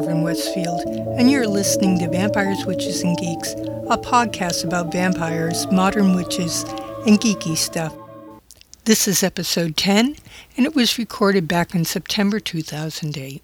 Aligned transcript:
Morven 0.00 0.22
Westfield, 0.22 0.80
and 1.18 1.30
you're 1.30 1.46
listening 1.46 1.98
to 1.98 2.08
Vampires, 2.08 2.64
Witches, 2.64 3.02
and 3.02 3.18
Geeks, 3.18 3.52
a 3.52 3.98
podcast 3.98 4.64
about 4.64 4.90
vampires, 4.90 5.70
modern 5.70 6.14
witches, 6.14 6.62
and 7.06 7.20
geeky 7.20 7.54
stuff. 7.54 7.94
This 8.86 9.06
is 9.06 9.22
episode 9.22 9.76
10, 9.76 10.16
and 10.56 10.64
it 10.64 10.74
was 10.74 10.96
recorded 10.96 11.46
back 11.46 11.74
in 11.74 11.84
September 11.84 12.40
2008. 12.40 13.42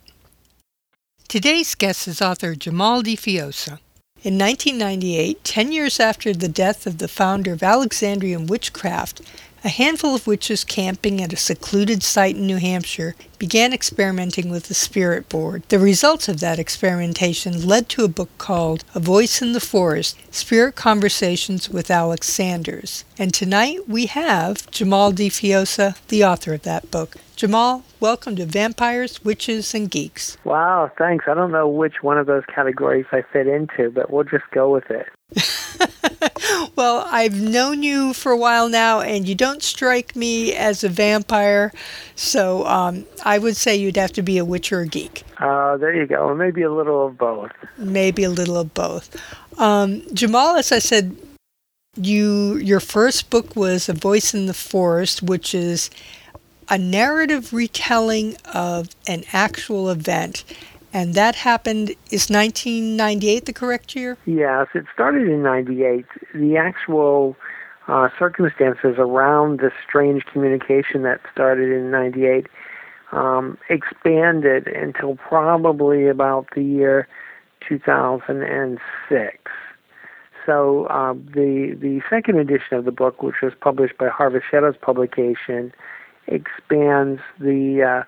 Today's 1.28 1.74
guest 1.74 2.08
is 2.08 2.22
author 2.22 2.54
Jimahl 2.54 3.02
di 3.02 3.18
Fiosa. 3.18 3.78
In 4.24 4.38
1998, 4.38 5.44
10 5.44 5.72
years 5.72 6.00
after 6.00 6.32
the 6.32 6.48
death 6.48 6.86
of 6.86 6.98
the 6.98 7.06
founder 7.06 7.52
of 7.52 7.62
Alexandrian 7.62 8.46
Witchcraft, 8.46 9.20
a 9.62 9.68
handful 9.68 10.14
of 10.14 10.26
witches 10.26 10.64
camping 10.64 11.20
at 11.20 11.32
a 11.32 11.36
secluded 11.36 12.02
site 12.02 12.36
in 12.36 12.46
New 12.46 12.56
Hampshire 12.56 13.14
began 13.38 13.72
experimenting 13.72 14.48
with 14.48 14.68
the 14.68 14.74
spirit 14.74 15.28
board. 15.28 15.64
The 15.68 15.78
results 15.78 16.28
of 16.28 16.40
that 16.40 16.58
experimentation 16.58 17.66
led 17.66 17.88
to 17.90 18.04
a 18.04 18.08
book 18.08 18.30
called 18.38 18.84
A 18.94 19.00
Voice 19.00 19.42
in 19.42 19.52
the 19.52 19.60
Forest 19.60 20.16
Spirit 20.34 20.76
Conversations 20.76 21.68
with 21.68 21.90
Alex 21.90 22.28
Sanders. 22.28 23.04
And 23.18 23.34
tonight 23.34 23.88
we 23.88 24.06
have 24.06 24.70
Jimahl 24.70 25.14
di 25.14 25.28
Fiosa, 25.28 25.96
the 26.08 26.24
author 26.24 26.54
of 26.54 26.62
that 26.62 26.90
book. 26.90 27.16
Jimahl, 27.36 27.82
welcome 28.00 28.36
to 28.36 28.44
Vampires, 28.44 29.24
Witches, 29.24 29.74
and 29.74 29.90
Geeks. 29.90 30.36
Wow, 30.44 30.90
thanks. 30.98 31.24
I 31.28 31.34
don't 31.34 31.52
know 31.52 31.68
which 31.68 32.02
one 32.02 32.18
of 32.18 32.26
those 32.26 32.44
categories 32.54 33.06
I 33.12 33.22
fit 33.32 33.46
into, 33.46 33.90
but 33.90 34.10
we'll 34.10 34.24
just 34.24 34.44
go 34.52 34.70
with 34.70 34.84
it. 34.90 35.06
well, 36.76 37.06
I've 37.08 37.40
known 37.40 37.82
you 37.82 38.12
for 38.12 38.32
a 38.32 38.36
while 38.36 38.68
now, 38.68 39.00
and 39.00 39.26
you 39.28 39.34
don't 39.34 39.62
strike 39.62 40.14
me 40.14 40.54
as 40.54 40.84
a 40.84 40.88
vampire, 40.88 41.72
so 42.14 42.66
um, 42.66 43.06
I 43.24 43.38
would 43.38 43.56
say 43.56 43.76
you'd 43.76 43.96
have 43.96 44.12
to 44.14 44.22
be 44.22 44.38
a 44.38 44.44
witch 44.44 44.72
or 44.72 44.80
a 44.80 44.86
geek. 44.86 45.24
Uh, 45.38 45.76
there 45.76 45.94
you 45.94 46.06
go. 46.06 46.34
Maybe 46.34 46.62
a 46.62 46.72
little 46.72 47.06
of 47.06 47.18
both. 47.18 47.52
Maybe 47.78 48.24
a 48.24 48.30
little 48.30 48.56
of 48.56 48.74
both. 48.74 49.16
Um, 49.58 50.02
Jimahl, 50.12 50.58
as 50.58 50.70
I 50.70 50.78
said, 50.78 51.16
you 51.96 52.56
your 52.56 52.80
first 52.80 53.30
book 53.30 53.56
was 53.56 53.88
A 53.88 53.94
Voice 53.94 54.34
in 54.34 54.46
the 54.46 54.54
Forest, 54.54 55.22
which 55.22 55.54
is 55.54 55.90
a 56.68 56.78
narrative 56.78 57.52
retelling 57.52 58.36
of 58.52 58.88
an 59.06 59.24
actual 59.32 59.88
event 59.90 60.44
and 60.92 61.14
that 61.14 61.34
happened 61.34 61.90
is 62.10 62.30
1998 62.30 63.44
the 63.44 63.52
correct 63.52 63.94
year? 63.94 64.16
Yes 64.26 64.68
it 64.74 64.84
started 64.92 65.28
in 65.28 65.42
98 65.42 66.04
the 66.34 66.56
actual 66.56 67.36
uh, 67.88 68.08
circumstances 68.18 68.96
around 68.98 69.60
this 69.60 69.72
strange 69.86 70.24
communication 70.26 71.02
that 71.02 71.20
started 71.32 71.70
in 71.70 71.90
98 71.90 72.46
um, 73.12 73.56
expanded 73.68 74.66
until 74.66 75.16
probably 75.16 76.08
about 76.08 76.48
the 76.54 76.62
year 76.62 77.06
2006 77.68 79.38
so 80.44 80.86
uh, 80.86 81.12
the 81.12 81.76
the 81.80 82.00
second 82.08 82.38
edition 82.38 82.76
of 82.76 82.84
the 82.84 82.92
book 82.92 83.22
which 83.22 83.36
was 83.42 83.52
published 83.60 83.98
by 83.98 84.08
harvest 84.08 84.46
shadows 84.50 84.74
publication 84.80 85.72
expands 86.26 87.20
the 87.38 87.82
uh, 87.82 88.04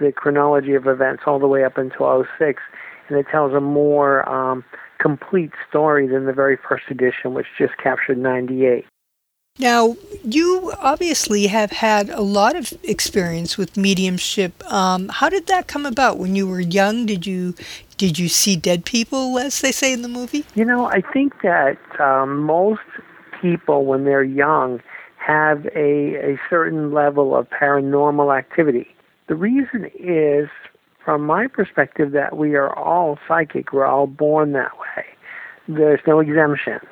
the 0.00 0.12
chronology 0.12 0.74
of 0.74 0.86
events 0.86 1.22
all 1.26 1.38
the 1.38 1.46
way 1.46 1.64
up 1.64 1.78
until 1.78 2.24
06, 2.38 2.60
and 3.08 3.18
it 3.18 3.26
tells 3.30 3.52
a 3.52 3.60
more 3.60 4.28
um, 4.28 4.64
complete 4.98 5.52
story 5.68 6.06
than 6.06 6.26
the 6.26 6.32
very 6.32 6.58
first 6.68 6.84
edition, 6.90 7.34
which 7.34 7.46
just 7.58 7.76
captured 7.82 8.18
98. 8.18 8.84
Now, 9.60 9.96
you 10.24 10.72
obviously 10.80 11.46
have 11.46 11.70
had 11.70 12.10
a 12.10 12.22
lot 12.22 12.56
of 12.56 12.72
experience 12.82 13.56
with 13.56 13.76
mediumship. 13.76 14.64
Um, 14.72 15.08
how 15.10 15.28
did 15.28 15.46
that 15.46 15.68
come 15.68 15.86
about? 15.86 16.18
When 16.18 16.34
you 16.34 16.48
were 16.48 16.58
young, 16.58 17.06
did 17.06 17.24
you 17.24 17.54
did 17.96 18.18
you 18.18 18.28
see 18.28 18.56
dead 18.56 18.84
people, 18.84 19.38
as 19.38 19.60
they 19.60 19.70
say 19.70 19.92
in 19.92 20.02
the 20.02 20.08
movie? 20.08 20.44
You 20.56 20.64
know, 20.64 20.86
I 20.86 21.02
think 21.12 21.40
that 21.42 21.78
um, 22.00 22.38
most 22.38 22.80
people, 23.40 23.84
when 23.84 24.02
they're 24.02 24.24
young, 24.24 24.80
have 25.24 25.66
a, 25.74 26.16
a 26.32 26.40
certain 26.50 26.92
level 26.92 27.34
of 27.34 27.48
paranormal 27.48 28.36
activity. 28.36 28.88
The 29.28 29.34
reason 29.34 29.90
is, 29.98 30.48
from 31.04 31.24
my 31.24 31.46
perspective, 31.46 32.12
that 32.12 32.36
we 32.36 32.54
are 32.54 32.76
all 32.76 33.18
psychic. 33.26 33.72
We're 33.72 33.86
all 33.86 34.06
born 34.06 34.52
that 34.52 34.72
way. 34.78 35.04
There's 35.66 36.00
no 36.06 36.20
exemptions. 36.20 36.90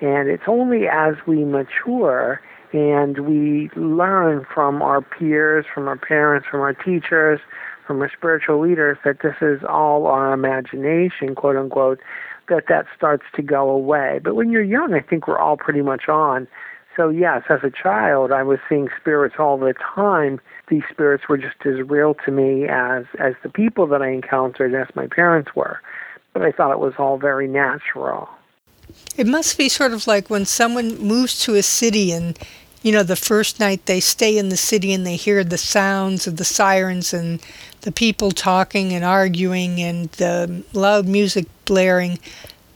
And 0.00 0.28
it's 0.28 0.44
only 0.46 0.88
as 0.88 1.14
we 1.26 1.44
mature 1.44 2.40
and 2.72 3.20
we 3.20 3.70
learn 3.76 4.46
from 4.52 4.82
our 4.82 5.00
peers, 5.00 5.64
from 5.72 5.88
our 5.88 5.96
parents, 5.96 6.46
from 6.50 6.60
our 6.60 6.74
teachers, 6.74 7.40
from 7.86 8.00
our 8.00 8.10
spiritual 8.14 8.60
leaders 8.60 8.98
that 9.04 9.20
this 9.22 9.36
is 9.40 9.60
all 9.68 10.06
our 10.06 10.32
imagination, 10.32 11.34
quote 11.34 11.56
unquote, 11.56 12.00
that 12.48 12.64
that 12.68 12.86
starts 12.96 13.24
to 13.34 13.42
go 13.42 13.70
away. 13.70 14.20
But 14.22 14.34
when 14.34 14.50
you're 14.50 14.62
young, 14.62 14.94
I 14.94 15.00
think 15.00 15.26
we're 15.28 15.38
all 15.38 15.56
pretty 15.56 15.82
much 15.82 16.08
on. 16.08 16.48
So 16.96 17.10
yes, 17.10 17.42
as 17.50 17.60
a 17.62 17.70
child, 17.70 18.32
I 18.32 18.42
was 18.42 18.58
seeing 18.68 18.88
spirits 18.98 19.36
all 19.38 19.58
the 19.58 19.74
time. 19.94 20.40
These 20.68 20.84
spirits 20.90 21.28
were 21.28 21.36
just 21.36 21.56
as 21.66 21.86
real 21.86 22.14
to 22.24 22.30
me 22.32 22.66
as 22.66 23.04
as 23.18 23.34
the 23.42 23.50
people 23.50 23.86
that 23.88 24.00
I 24.00 24.08
encountered, 24.08 24.74
as 24.74 24.88
my 24.96 25.06
parents 25.06 25.54
were. 25.54 25.80
But 26.32 26.42
I 26.42 26.52
thought 26.52 26.72
it 26.72 26.80
was 26.80 26.94
all 26.98 27.18
very 27.18 27.48
natural. 27.48 28.28
It 29.16 29.26
must 29.26 29.58
be 29.58 29.68
sort 29.68 29.92
of 29.92 30.06
like 30.06 30.30
when 30.30 30.46
someone 30.46 30.98
moves 30.98 31.38
to 31.40 31.54
a 31.54 31.62
city 31.62 32.12
and 32.12 32.38
you 32.82 32.92
know 32.92 33.02
the 33.02 33.16
first 33.16 33.60
night 33.60 33.84
they 33.86 34.00
stay 34.00 34.38
in 34.38 34.48
the 34.48 34.56
city 34.56 34.92
and 34.92 35.06
they 35.06 35.16
hear 35.16 35.44
the 35.44 35.58
sounds 35.58 36.26
of 36.26 36.36
the 36.36 36.44
sirens 36.44 37.12
and 37.12 37.40
the 37.82 37.92
people 37.92 38.30
talking 38.30 38.92
and 38.92 39.04
arguing 39.04 39.80
and 39.80 40.10
the 40.12 40.62
loud 40.72 41.06
music 41.06 41.46
blaring 41.64 42.18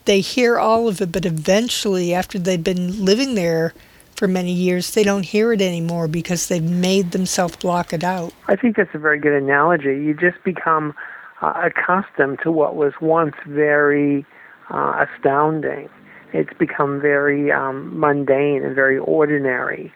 they 0.06 0.20
hear 0.20 0.58
all 0.58 0.88
of 0.88 1.00
it 1.00 1.12
but 1.12 1.24
eventually 1.24 2.12
after 2.12 2.38
they've 2.38 2.64
been 2.64 3.04
living 3.04 3.34
there 3.34 3.72
for 4.20 4.28
many 4.28 4.52
years, 4.52 4.90
they 4.90 5.02
don't 5.02 5.24
hear 5.24 5.50
it 5.50 5.62
anymore 5.62 6.06
because 6.06 6.48
they've 6.48 6.62
made 6.62 7.12
themselves 7.12 7.56
block 7.56 7.94
it 7.94 8.04
out. 8.04 8.34
I 8.48 8.54
think 8.54 8.76
that's 8.76 8.94
a 8.94 8.98
very 8.98 9.18
good 9.18 9.32
analogy. 9.32 9.96
You 9.96 10.12
just 10.12 10.44
become 10.44 10.92
uh, 11.40 11.54
accustomed 11.64 12.38
to 12.42 12.52
what 12.52 12.76
was 12.76 12.92
once 13.00 13.34
very 13.46 14.26
uh, 14.68 15.06
astounding. 15.06 15.88
It's 16.34 16.52
become 16.58 17.00
very 17.00 17.50
um, 17.50 17.98
mundane 17.98 18.62
and 18.62 18.74
very 18.74 18.98
ordinary. 18.98 19.90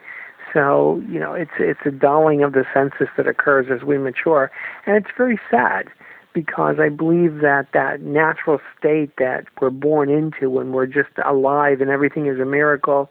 So 0.55 1.03
you 1.07 1.21
know, 1.21 1.35
it's 1.35 1.59
it's 1.59 1.85
a 1.85 1.91
dulling 1.91 2.43
of 2.43 2.53
the 2.53 2.65
senses 2.73 3.09
that 3.19 3.27
occurs 3.27 3.67
as 3.71 3.85
we 3.85 3.99
mature, 3.99 4.51
and 4.87 4.97
it's 4.97 5.15
very 5.19 5.39
sad 5.51 5.91
because 6.33 6.77
I 6.81 6.89
believe 6.89 7.43
that 7.43 7.67
that 7.75 8.01
natural 8.01 8.59
state 8.79 9.11
that 9.19 9.45
we're 9.61 9.69
born 9.69 10.09
into 10.09 10.49
when 10.49 10.73
we're 10.73 10.87
just 10.87 11.11
alive 11.27 11.83
and 11.83 11.91
everything 11.91 12.27
is 12.27 12.41
a 12.41 12.47
miracle 12.47 13.11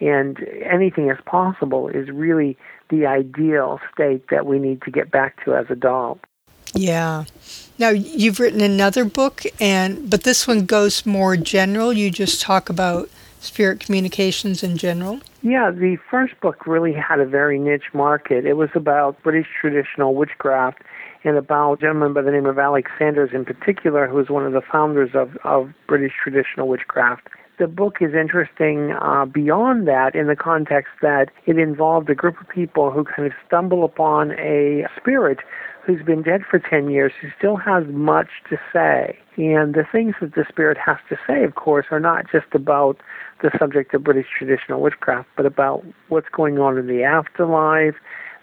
and 0.00 0.38
anything 0.62 1.10
is 1.10 1.18
possible 1.26 1.88
is 1.88 2.08
really 2.10 2.56
the 2.90 3.06
ideal 3.06 3.80
state 3.92 4.28
that 4.30 4.46
we 4.46 4.58
need 4.58 4.82
to 4.82 4.90
get 4.90 5.10
back 5.10 5.42
to 5.44 5.54
as 5.54 5.66
adults. 5.70 6.24
Yeah. 6.74 7.24
Now 7.78 7.90
you've 7.90 8.40
written 8.40 8.60
another 8.60 9.04
book 9.04 9.42
and 9.60 10.10
but 10.10 10.24
this 10.24 10.46
one 10.46 10.66
goes 10.66 11.06
more 11.06 11.36
general. 11.36 11.92
You 11.92 12.10
just 12.10 12.40
talk 12.40 12.68
about 12.68 13.08
spirit 13.40 13.80
communications 13.80 14.62
in 14.62 14.76
general. 14.76 15.20
Yeah, 15.42 15.70
the 15.70 15.98
first 16.10 16.40
book 16.40 16.66
really 16.66 16.92
had 16.92 17.20
a 17.20 17.26
very 17.26 17.58
niche 17.58 17.92
market. 17.92 18.46
It 18.46 18.54
was 18.54 18.70
about 18.74 19.22
British 19.22 19.46
traditional 19.60 20.14
witchcraft 20.14 20.82
and 21.22 21.36
about 21.36 21.74
a 21.74 21.76
gentleman 21.78 22.12
by 22.12 22.22
the 22.22 22.30
name 22.30 22.46
of 22.46 22.58
Alex 22.58 22.90
Sanders 22.98 23.30
in 23.32 23.44
particular, 23.44 24.06
who 24.06 24.16
was 24.16 24.28
one 24.28 24.46
of 24.46 24.52
the 24.52 24.60
founders 24.60 25.10
of, 25.14 25.36
of 25.44 25.72
British 25.86 26.12
traditional 26.22 26.68
witchcraft 26.68 27.28
the 27.58 27.66
book 27.66 27.96
is 28.00 28.14
interesting 28.14 28.92
uh, 29.00 29.24
beyond 29.26 29.86
that 29.86 30.14
in 30.14 30.26
the 30.26 30.36
context 30.36 30.90
that 31.02 31.30
it 31.46 31.58
involved 31.58 32.10
a 32.10 32.14
group 32.14 32.40
of 32.40 32.48
people 32.48 32.90
who 32.90 33.04
kind 33.04 33.26
of 33.26 33.32
stumble 33.46 33.84
upon 33.84 34.32
a 34.32 34.86
spirit 34.96 35.38
who's 35.86 36.02
been 36.02 36.22
dead 36.22 36.42
for 36.50 36.58
10 36.58 36.90
years 36.90 37.12
who 37.20 37.28
still 37.36 37.56
has 37.56 37.84
much 37.88 38.28
to 38.48 38.56
say. 38.72 39.18
And 39.36 39.74
the 39.74 39.84
things 39.90 40.14
that 40.20 40.34
the 40.34 40.44
spirit 40.48 40.78
has 40.78 40.96
to 41.10 41.16
say, 41.26 41.44
of 41.44 41.54
course, 41.54 41.86
are 41.90 42.00
not 42.00 42.24
just 42.30 42.46
about 42.54 43.00
the 43.42 43.50
subject 43.58 43.92
of 43.94 44.04
British 44.04 44.26
traditional 44.36 44.80
witchcraft, 44.80 45.28
but 45.36 45.44
about 45.44 45.84
what's 46.08 46.28
going 46.30 46.58
on 46.58 46.78
in 46.78 46.86
the 46.86 47.02
afterlife, 47.02 47.96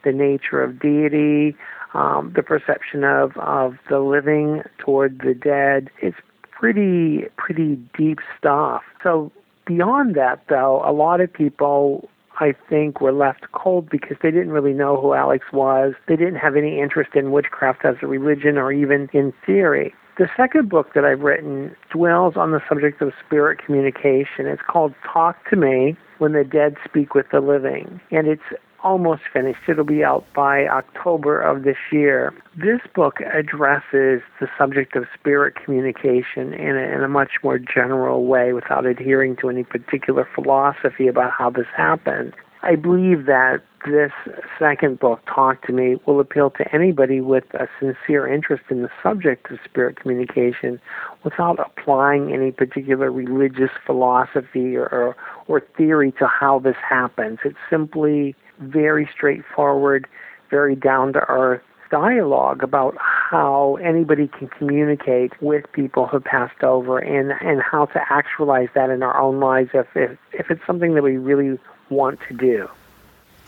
the 0.04 0.12
nature 0.12 0.62
of 0.62 0.80
deity, 0.80 1.56
um, 1.94 2.32
the 2.36 2.44
perception 2.44 3.04
of, 3.04 3.36
of 3.38 3.76
the 3.90 4.00
living 4.00 4.62
toward 4.78 5.20
the 5.20 5.34
dead. 5.34 5.90
It's 6.02 6.18
pretty 6.62 7.26
pretty 7.38 7.76
deep 7.98 8.20
stuff. 8.38 8.84
So 9.02 9.32
beyond 9.66 10.16
that, 10.16 10.44
though, 10.48 10.84
a 10.86 10.94
lot 10.94 11.20
of 11.20 11.34
people 11.34 12.08
I 12.40 12.54
think 12.70 13.02
were 13.02 13.12
left 13.12 13.52
cold 13.52 13.90
because 13.90 14.18
they 14.22 14.30
didn't 14.30 14.52
really 14.52 14.74
know 14.74 15.02
who 15.02 15.14
Alex 15.14 15.46
was. 15.52 15.94
They 16.08 16.16
didn't 16.16 16.36
have 16.36 16.56
any 16.56 16.80
interest 16.80 17.12
in 17.16 17.32
witchcraft 17.32 17.84
as 17.84 17.96
a 18.04 18.08
religion 18.08 18.58
or 18.60 18.72
even 18.72 19.10
in 19.12 19.34
theory. 19.44 19.94
The 20.20 20.30
second 20.38 20.70
book 20.70 20.94
that 20.94 21.04
I've 21.04 21.22
written 21.22 21.76
dwells 21.92 22.36
on 22.38 22.52
the 22.52 22.62
subject 22.70 23.02
of 23.02 23.12
spirit 23.26 23.60
communication. 23.66 24.46
It's 24.46 24.62
called 24.62 24.94
Talk 25.12 25.50
to 25.50 25.56
Me 25.56 25.98
When 26.20 26.34
the 26.34 26.44
Dead 26.44 26.76
Speak 26.86 27.16
with 27.16 27.26
the 27.32 27.40
Living. 27.40 28.00
And 28.12 28.28
it's 28.28 28.44
almost 28.84 29.22
finished. 29.32 29.60
It'll 29.68 29.84
be 29.84 30.04
out 30.04 30.26
by 30.36 30.68
October 30.68 31.42
of 31.42 31.64
this 31.64 31.78
year. 31.92 32.34
This 32.56 32.80
book 32.94 33.20
addresses 33.22 34.22
the 34.40 34.48
subject 34.58 34.96
of 34.96 35.06
spirit 35.18 35.56
communication 35.56 36.54
in 36.54 36.76
a, 36.76 36.96
in 36.96 37.04
a 37.04 37.08
much 37.08 37.32
more 37.44 37.60
general 37.60 38.26
way 38.26 38.54
without 38.54 38.86
adhering 38.86 39.36
to 39.38 39.50
any 39.50 39.64
particular 39.64 40.28
philosophy 40.36 41.08
about 41.08 41.32
how 41.38 41.50
this 41.50 41.68
happens. 41.76 42.34
I 42.64 42.76
believe 42.76 43.26
that 43.26 43.62
this 43.86 44.12
second 44.60 45.00
book, 45.00 45.20
Talk 45.26 45.66
to 45.66 45.74
Me, 45.74 45.98
will 46.06 46.20
appeal 46.20 46.52
to 46.52 46.76
anybody 46.76 47.20
with 47.20 47.46
a 47.56 47.68
sincere 47.80 48.32
interest 48.32 48.64
in 48.70 48.84
the 48.84 48.90
subject 49.02 49.50
of 49.50 49.58
spirit 49.66 50.00
communication 50.00 50.80
without 51.24 51.60
applying 51.60 52.32
any 52.32 52.52
particular 52.52 53.12
religious 53.12 53.72
philosophy 53.86 54.76
or, 54.76 54.86
or, 54.90 55.16
or 55.48 55.62
theory 55.76 56.12
to 56.20 56.28
how 56.28 56.60
this 56.60 56.76
happens. 56.88 57.40
It's 57.44 57.58
simply 57.68 58.36
very 58.60 59.10
straightforward, 59.12 60.08
very 60.52 60.76
down 60.76 61.14
to 61.14 61.20
earth 61.28 61.62
dialogue 61.90 62.64
about 62.64 62.96
how 62.98 63.78
anybody 63.84 64.28
can 64.28 64.48
communicate 64.48 65.34
with 65.42 65.66
people 65.74 66.08
who 66.08 66.22
passed 66.22 66.64
over 66.64 66.98
and, 67.00 67.34
and 67.42 67.62
how 67.62 67.86
to 67.86 68.00
actualize 68.10 68.70
that 68.74 68.90
in 68.90 69.04
our 69.04 69.20
own 69.20 69.42
lives 69.42 69.72
if, 69.74 69.88
if, 69.94 70.18
if 70.32 70.50
it's 70.50 70.62
something 70.66 70.96
that 70.96 71.04
we 71.04 71.18
really 71.18 71.60
want 71.92 72.20
to 72.28 72.34
do. 72.34 72.70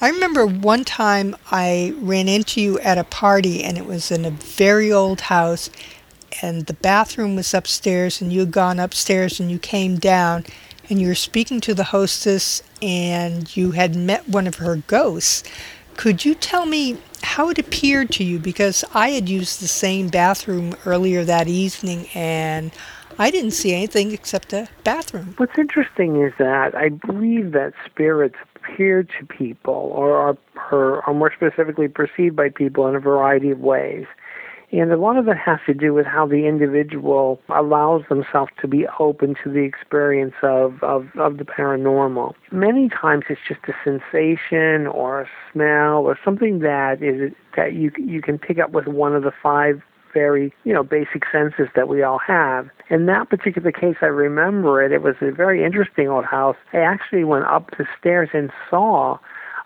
I 0.01 0.09
remember 0.09 0.45
one 0.45 0.83
time 0.83 1.35
I 1.49 1.93
ran 1.97 2.27
into 2.27 2.59
you 2.61 2.79
at 2.79 2.97
a 2.97 3.03
party 3.05 3.63
and 3.63 3.77
it 3.77 3.85
was 3.85 4.11
in 4.11 4.25
a 4.25 4.31
very 4.31 4.91
old 4.91 5.21
house 5.21 5.69
and 6.41 6.65
the 6.65 6.73
bathroom 6.73 7.35
was 7.35 7.53
upstairs 7.53 8.21
and 8.21 8.33
you 8.33 8.41
had 8.41 8.51
gone 8.51 8.79
upstairs 8.79 9.39
and 9.39 9.49
you 9.49 9.59
came 9.59 9.97
down 9.97 10.43
and 10.89 10.99
you 10.99 11.07
were 11.07 11.15
speaking 11.15 11.61
to 11.61 11.73
the 11.73 11.85
hostess 11.85 12.61
and 12.81 13.55
you 13.55 13.71
had 13.71 13.95
met 13.95 14.27
one 14.27 14.47
of 14.47 14.55
her 14.55 14.77
ghosts. 14.87 15.43
Could 15.95 16.25
you 16.25 16.35
tell 16.35 16.65
me 16.65 16.97
how 17.21 17.49
it 17.49 17.59
appeared 17.59 18.11
to 18.11 18.23
you? 18.23 18.39
Because 18.39 18.83
I 18.93 19.11
had 19.11 19.29
used 19.29 19.61
the 19.61 19.67
same 19.67 20.09
bathroom 20.09 20.75
earlier 20.85 21.23
that 21.23 21.47
evening 21.47 22.07
and 22.13 22.71
I 23.19 23.31
didn't 23.31 23.51
see 23.51 23.73
anything 23.73 24.11
except 24.11 24.53
a 24.53 24.67
bathroom. 24.83 25.33
What's 25.37 25.57
interesting 25.57 26.21
is 26.21 26.33
that 26.39 26.75
I 26.75 26.89
believe 26.89 27.51
that 27.51 27.73
spirits 27.85 28.35
appear 28.55 29.03
to 29.03 29.25
people 29.25 29.91
or 29.95 30.15
are, 30.15 30.37
or 30.71 31.01
are 31.07 31.13
more 31.13 31.31
specifically 31.35 31.87
perceived 31.87 32.35
by 32.35 32.49
people 32.49 32.87
in 32.87 32.95
a 32.95 32.99
variety 32.99 33.51
of 33.51 33.59
ways. 33.59 34.05
And 34.71 34.91
a 34.91 34.97
lot 34.97 35.17
of 35.17 35.27
it 35.27 35.37
has 35.37 35.59
to 35.67 35.73
do 35.75 35.93
with 35.93 36.07
how 36.07 36.25
the 36.25 36.47
individual 36.47 37.39
allows 37.49 38.01
themselves 38.09 38.51
to 38.59 38.67
be 38.67 38.87
open 38.99 39.35
to 39.43 39.51
the 39.51 39.59
experience 39.59 40.33
of, 40.41 40.81
of, 40.81 41.07
of 41.15 41.37
the 41.37 41.43
paranormal. 41.43 42.33
Many 42.51 42.89
times 42.89 43.25
it's 43.29 43.39
just 43.47 43.59
a 43.67 43.73
sensation 43.83 44.87
or 44.87 45.21
a 45.21 45.29
smell 45.51 46.05
or 46.07 46.17
something 46.25 46.59
that 46.59 47.03
is 47.03 47.31
that 47.55 47.73
you 47.73 47.91
you 47.99 48.19
can 48.19 48.39
pick 48.39 48.57
up 48.57 48.71
with 48.71 48.87
one 48.87 49.15
of 49.15 49.21
the 49.21 49.31
five 49.43 49.83
very, 50.13 50.53
you 50.63 50.73
know, 50.73 50.83
basic 50.83 51.23
senses 51.31 51.67
that 51.75 51.87
we 51.87 52.03
all 52.03 52.19
have. 52.19 52.69
In 52.89 53.05
that 53.07 53.29
particular 53.29 53.71
case, 53.71 53.97
I 54.01 54.07
remember 54.07 54.83
it. 54.83 54.91
It 54.91 55.01
was 55.01 55.15
a 55.21 55.31
very 55.31 55.63
interesting 55.63 56.07
old 56.07 56.25
house. 56.25 56.57
I 56.71 56.77
actually 56.77 57.23
went 57.23 57.45
up 57.45 57.71
the 57.77 57.85
stairs 57.99 58.29
and 58.33 58.51
saw 58.69 59.17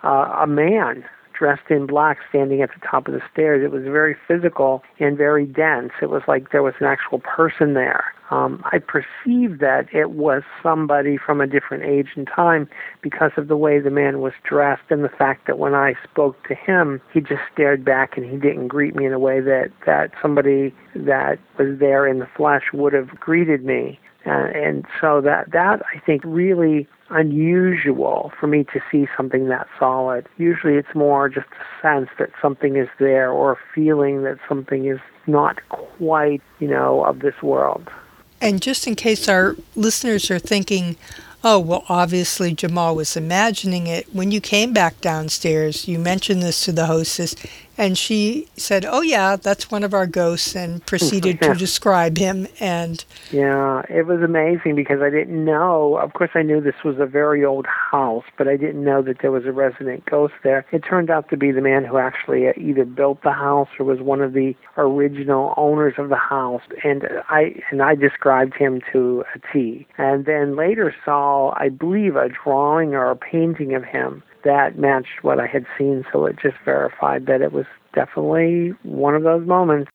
uh, 0.02 0.36
a 0.40 0.46
man 0.46 1.04
dressed 1.38 1.70
in 1.70 1.86
black 1.86 2.18
standing 2.28 2.62
at 2.62 2.70
the 2.70 2.86
top 2.86 3.06
of 3.06 3.14
the 3.14 3.22
stairs. 3.32 3.62
It 3.64 3.70
was 3.70 3.84
very 3.84 4.16
physical 4.26 4.82
and 4.98 5.16
very 5.16 5.46
dense. 5.46 5.92
It 6.02 6.10
was 6.10 6.22
like 6.26 6.50
there 6.50 6.62
was 6.62 6.74
an 6.80 6.86
actual 6.86 7.20
person 7.20 7.74
there. 7.74 8.12
Um, 8.30 8.62
I 8.72 8.78
perceived 8.78 9.60
that 9.60 9.86
it 9.92 10.10
was 10.10 10.42
somebody 10.62 11.16
from 11.16 11.40
a 11.40 11.46
different 11.46 11.84
age 11.84 12.08
and 12.14 12.26
time 12.26 12.68
because 13.00 13.32
of 13.38 13.48
the 13.48 13.56
way 13.56 13.80
the 13.80 13.90
man 13.90 14.20
was 14.20 14.34
dressed 14.44 14.82
and 14.90 15.02
the 15.02 15.08
fact 15.08 15.46
that 15.46 15.58
when 15.58 15.74
I 15.74 15.94
spoke 16.04 16.46
to 16.48 16.54
him, 16.54 17.00
he 17.12 17.20
just 17.20 17.40
stared 17.52 17.84
back 17.84 18.18
and 18.18 18.30
he 18.30 18.36
didn't 18.36 18.68
greet 18.68 18.94
me 18.94 19.06
in 19.06 19.14
a 19.14 19.18
way 19.18 19.40
that, 19.40 19.70
that 19.86 20.12
somebody 20.20 20.74
that 20.94 21.38
was 21.58 21.78
there 21.78 22.06
in 22.06 22.18
the 22.18 22.28
flesh 22.36 22.64
would 22.74 22.92
have 22.92 23.08
greeted 23.18 23.64
me. 23.64 23.98
Uh, 24.26 24.48
and 24.54 24.84
so 25.00 25.22
that 25.22 25.52
that 25.52 25.80
I 25.94 26.00
think 26.00 26.20
really 26.24 26.86
unusual 27.10 28.32
for 28.38 28.46
me 28.46 28.64
to 28.64 28.80
see 28.90 29.08
something 29.16 29.48
that 29.48 29.66
solid. 29.78 30.26
Usually 30.36 30.74
it's 30.74 30.94
more 30.94 31.28
just 31.28 31.46
a 31.46 31.82
sense 31.82 32.08
that 32.18 32.30
something 32.40 32.76
is 32.76 32.88
there 32.98 33.30
or 33.30 33.52
a 33.52 33.58
feeling 33.74 34.22
that 34.24 34.38
something 34.48 34.86
is 34.86 35.00
not 35.26 35.66
quite, 35.68 36.42
you 36.58 36.68
know, 36.68 37.04
of 37.04 37.20
this 37.20 37.40
world. 37.42 37.88
And 38.40 38.62
just 38.62 38.86
in 38.86 38.94
case 38.94 39.28
our 39.28 39.56
listeners 39.74 40.30
are 40.30 40.38
thinking, 40.38 40.96
oh, 41.42 41.58
well, 41.58 41.84
obviously 41.88 42.54
Jimahl 42.54 42.96
was 42.96 43.16
imagining 43.16 43.86
it, 43.86 44.12
when 44.14 44.30
you 44.30 44.40
came 44.40 44.72
back 44.72 45.00
downstairs, 45.00 45.88
you 45.88 45.98
mentioned 45.98 46.42
this 46.42 46.64
to 46.64 46.72
the 46.72 46.86
hostess, 46.86 47.34
and 47.78 47.96
she 47.96 48.48
said, 48.56 48.84
"Oh 48.84 49.00
yeah, 49.00 49.36
that's 49.36 49.70
one 49.70 49.84
of 49.84 49.94
our 49.94 50.06
ghosts," 50.06 50.54
and 50.56 50.84
proceeded 50.84 51.40
to 51.42 51.54
describe 51.66 52.18
him. 52.18 52.48
And 52.58 53.02
yeah, 53.30 53.82
it 53.88 54.06
was 54.06 54.20
amazing 54.20 54.74
because 54.74 55.00
I 55.00 55.10
didn't 55.10 55.44
know. 55.44 55.96
Of 55.96 56.12
course, 56.12 56.30
I 56.34 56.42
knew 56.42 56.60
this 56.60 56.84
was 56.84 56.96
a 56.98 57.06
very 57.06 57.44
old 57.44 57.66
house, 57.66 58.24
but 58.36 58.48
I 58.48 58.56
didn't 58.56 58.84
know 58.84 59.00
that 59.02 59.20
there 59.22 59.30
was 59.30 59.46
a 59.46 59.52
resident 59.52 60.04
ghost 60.06 60.34
there. 60.42 60.66
It 60.72 60.80
turned 60.80 61.08
out 61.08 61.30
to 61.30 61.36
be 61.36 61.52
the 61.52 61.60
man 61.60 61.84
who 61.84 61.98
actually 61.98 62.48
uh, 62.48 62.52
either 62.56 62.84
built 62.84 63.22
the 63.22 63.32
house 63.32 63.68
or 63.78 63.86
was 63.86 64.00
one 64.00 64.20
of 64.20 64.32
the 64.32 64.54
original 64.76 65.54
owners 65.56 65.94
of 65.98 66.08
the 66.08 66.16
house, 66.16 66.62
and 66.82 67.04
I 67.28 67.54
and 67.70 67.80
I 67.80 67.94
described 67.94 68.54
him 68.54 68.82
to 68.92 69.24
a 69.34 69.52
T. 69.52 69.86
And 69.96 70.26
then 70.26 70.56
later 70.56 70.92
saw, 71.04 71.54
I 71.56 71.68
believe, 71.68 72.16
a 72.16 72.28
drawing 72.28 72.94
or 72.94 73.10
a 73.10 73.16
painting 73.16 73.74
of 73.74 73.84
him 73.84 74.22
that 74.44 74.78
matched 74.78 75.22
what 75.22 75.40
I 75.40 75.46
had 75.46 75.66
seen, 75.76 76.04
so 76.12 76.26
it 76.26 76.36
just 76.40 76.56
verified 76.64 77.26
that 77.26 77.40
it 77.40 77.52
was 77.52 77.66
definitely 77.94 78.70
one 78.82 79.14
of 79.14 79.22
those 79.22 79.46
moments. 79.46 79.90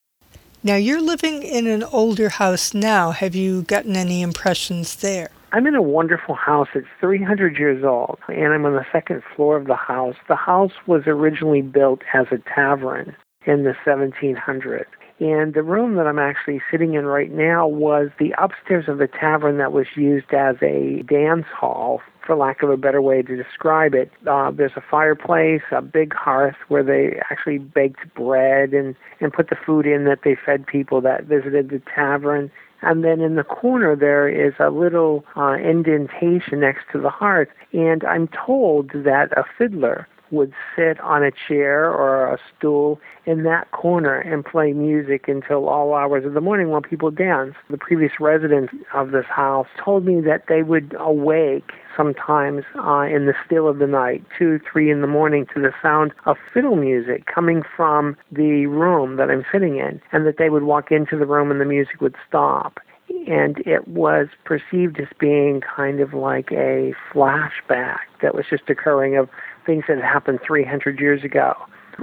Now, 0.64 0.76
you're 0.76 1.02
living 1.02 1.44
in 1.44 1.68
an 1.68 1.84
older 1.84 2.30
house 2.30 2.74
now. 2.74 3.12
Have 3.12 3.36
you 3.36 3.64
gotten 3.64 3.98
any 3.98 4.22
impressions 4.22 4.96
there? 4.98 5.30
I'm 5.52 5.68
in 5.68 5.76
a 5.76 5.82
wonderful 5.82 6.36
house. 6.36 6.70
It's 6.74 6.88
300 7.00 7.60
years 7.60 7.84
old, 7.84 8.18
and 8.28 8.54
I'm 8.54 8.66
on 8.66 8.74
the 8.74 8.86
second 8.92 9.24
floor 9.36 9.58
of 9.58 9.68
the 9.68 9.76
house. 9.76 10.16
The 10.28 10.36
house 10.36 10.72
was 10.88 11.04
originally 11.06 11.62
built 11.62 12.02
as 12.14 12.28
a 12.32 12.38
tavern 12.56 13.16
in 13.46 13.64
the 13.64 13.76
1700s. 13.86 14.86
And 15.20 15.54
the 15.54 15.64
room 15.64 15.96
that 15.96 16.08
I'm 16.08 16.18
actually 16.18 16.62
sitting 16.72 16.96
in 16.96 17.06
right 17.06 17.32
now 17.32 17.68
was 17.68 18.10
the 18.18 18.34
upstairs 18.38 18.86
of 18.88 18.98
the 18.98 19.08
tavern 19.08 19.58
that 19.58 19.72
was 19.72 19.86
used 19.96 20.34
as 20.34 20.56
a 20.62 21.04
dance 21.04 21.46
hall 21.56 22.02
for 22.26 22.36
lack 22.36 22.64
of 22.64 22.70
a 22.70 22.78
better 22.78 23.02
way 23.02 23.22
to 23.22 23.36
describe 23.36 23.94
it. 23.94 24.12
Uh, 24.28 24.52
there's 24.52 24.72
a 24.76 24.84
fireplace, 24.90 25.62
a 25.72 25.82
big 25.82 26.14
hearth 26.14 26.56
where 26.68 26.84
they 26.84 27.20
actually 27.30 27.58
baked 27.58 28.14
bread 28.16 28.74
and, 28.74 28.96
and 29.20 29.34
put 29.34 29.50
the 29.50 29.56
food 29.56 29.86
in 29.86 30.06
that 30.06 30.20
they 30.24 30.36
fed 30.36 30.66
people 30.66 31.02
that 31.02 31.26
visited 31.26 31.70
the 31.70 31.82
tavern. 31.94 32.52
And 32.82 33.04
then 33.04 33.22
in 33.22 33.36
the 33.36 33.44
corner 33.44 33.96
there 33.96 34.28
is 34.28 34.54
a 34.60 34.70
little 34.70 35.24
uh, 35.38 35.54
indentation 35.54 36.60
next 36.60 36.86
to 36.92 37.00
the 37.00 37.10
hearth. 37.10 37.50
And 37.72 38.04
I'm 38.04 38.28
told 38.28 38.92
that 38.94 39.32
a 39.38 39.44
fiddler 39.58 40.08
would 40.34 40.54
sit 40.76 41.00
on 41.00 41.24
a 41.24 41.32
chair 41.32 41.90
or 41.90 42.34
a 42.34 42.38
stool 42.58 43.00
in 43.26 43.44
that 43.44 43.72
corner 43.72 44.20
and 44.20 44.44
play 44.44 44.74
music 44.74 45.28
until 45.28 45.70
all 45.70 45.94
hours 45.94 46.26
of 46.26 46.34
the 46.34 46.42
morning 46.42 46.70
while 46.70 46.82
people 46.82 47.12
danced. 47.12 47.58
The 47.70 47.78
previous 47.78 48.14
residents 48.20 48.74
of 48.94 49.12
this 49.12 49.26
house 49.28 49.68
told 49.84 50.06
me 50.06 50.20
that 50.22 50.46
they 50.50 50.64
would 50.64 50.96
awake 51.00 51.72
sometimes 51.96 52.64
uh, 52.76 53.02
in 53.02 53.28
the 53.28 53.34
still 53.46 53.70
of 53.70 53.78
the 53.78 53.88
night, 53.88 54.24
two, 54.38 54.60
three 54.70 54.92
in 54.92 55.02
the 55.02 55.08
morning, 55.08 55.46
to 55.54 55.62
the 55.62 55.72
sound 55.82 56.14
of 56.26 56.38
fiddle 56.54 56.76
music 56.76 57.28
coming 57.28 57.62
from 57.78 58.18
the 58.32 58.66
room 58.66 59.18
that 59.18 59.30
I'm 59.30 59.46
sitting 59.52 59.78
in, 59.78 60.02
and 60.12 60.26
that 60.26 60.38
they 60.38 60.50
would 60.50 60.64
walk 60.64 60.92
into 60.92 61.18
the 61.18 61.28
room 61.28 61.52
and 61.52 61.62
the 61.62 61.66
music 61.66 62.02
would 62.02 62.16
stop 62.28 62.80
and 63.28 63.60
it 63.66 63.88
was 63.88 64.28
perceived 64.44 65.00
as 65.00 65.08
being 65.20 65.62
kind 65.62 66.00
of 66.00 66.14
like 66.14 66.52
a 66.52 66.94
flashback 67.12 68.00
that 68.22 68.36
was 68.36 68.46
just 68.50 68.70
occurring 68.70 69.16
of 69.16 69.30
things 69.66 69.86
that 69.88 70.02
happened 70.02 70.40
300 70.46 71.00
years 71.00 71.24
ago. 71.24 71.54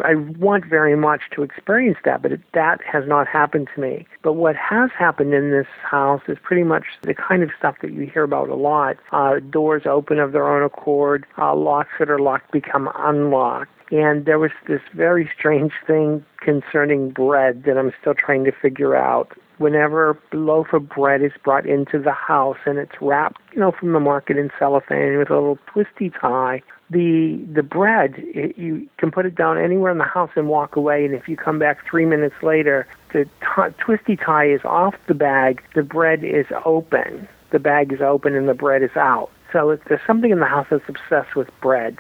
I 0.05 0.15
want 0.15 0.65
very 0.65 0.97
much 0.97 1.23
to 1.35 1.43
experience 1.43 1.99
that, 2.05 2.23
but 2.23 2.33
it, 2.33 2.41
that 2.55 2.81
has 2.85 3.05
not 3.07 3.27
happened 3.27 3.69
to 3.75 3.81
me. 3.81 4.07
But 4.23 4.35
what 4.35 4.55
has 4.57 4.91
happened 4.97 5.35
in 5.35 5.51
this 5.51 5.67
house 5.83 6.23
is 6.29 6.39
pretty 6.43 6.63
much 6.63 6.85
the 7.03 7.15
kind 7.15 7.43
of 7.43 7.51
stuff 7.59 7.77
that 7.83 7.93
you 7.93 8.07
hear 8.07 8.23
about 8.23 8.49
a 8.49 8.55
lot. 8.55 8.97
Uh, 9.13 9.41
doors 9.51 9.83
open 9.87 10.19
of 10.19 10.33
their 10.33 10.49
own 10.49 10.63
accord, 10.63 11.27
uh, 11.39 11.55
locks 11.55 11.91
that 11.99 12.11
are 12.11 12.19
locked 12.21 12.53
become 12.53 12.89
unlocked. 12.97 13.71
And 13.91 14.25
there 14.25 14.39
was 14.39 14.53
this 14.69 14.81
very 14.95 15.29
strange 15.37 15.73
thing 15.87 16.25
concerning 16.41 17.11
bread 17.11 17.65
that 17.67 17.77
I'm 17.77 17.93
still 18.01 18.15
trying 18.15 18.45
to 18.45 18.53
figure 18.53 18.95
out 18.95 19.37
whenever 19.59 20.11
a 20.11 20.37
loaf 20.37 20.69
of 20.73 20.89
bread 20.89 21.23
is 21.23 21.33
brought 21.45 21.67
into 21.67 21.99
the 21.99 22.13
house 22.13 22.57
and 22.65 22.79
it's 22.79 22.95
wrapped, 23.01 23.41
you 23.53 23.61
know, 23.61 23.73
from 23.73 23.93
the 23.93 24.01
market 24.01 24.39
in 24.39 24.51
cellophane 24.59 25.19
with 25.19 25.29
a 25.29 25.35
little 25.35 25.59
twisty 25.67 26.09
tie, 26.09 26.63
the 26.91 27.37
the 27.53 27.63
bread 27.63 28.15
it, 28.19 28.59
you 28.59 28.89
can 28.99 29.11
put 29.11 29.25
it 29.25 29.35
down 29.35 29.59
anywhere 29.59 29.93
in 29.93 29.99
the 29.99 30.05
house 30.05 30.31
and 30.35 30.49
walk 30.49 30.77
away. 30.77 31.05
And 31.05 31.15
if 31.15 31.29
you 31.29 31.37
come 31.37 31.59
back 31.59 31.79
three 31.89 32.05
minutes 32.05 32.35
later, 32.43 32.87
the 33.13 33.25
t- 33.25 33.75
twisty 33.79 34.17
tie 34.17 34.51
is 34.51 34.61
off 34.65 34.95
the 35.07 35.15
bag. 35.15 35.63
The 35.75 35.83
bread 35.83 36.25
is 36.25 36.47
open. 36.65 37.29
The 37.51 37.59
bag 37.59 37.93
is 37.93 38.01
open 38.01 38.35
and 38.35 38.49
the 38.49 38.55
bread 38.55 38.83
is 38.83 38.97
out. 38.97 39.31
So 39.53 39.71
if 39.71 39.85
there's 39.85 40.01
something 40.07 40.31
in 40.31 40.41
the 40.41 40.47
house 40.47 40.67
that's 40.71 40.89
obsessed 40.89 41.35
with 41.35 41.49
bread 41.61 41.97